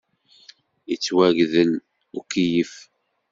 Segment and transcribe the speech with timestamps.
[0.89, 1.71] Yettwagdel
[2.19, 2.73] ukeyyef.